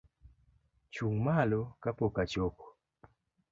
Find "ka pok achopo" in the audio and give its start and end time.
1.81-2.65